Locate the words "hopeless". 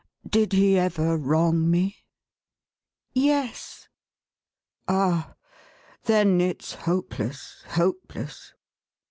6.73-7.61, 7.75-8.55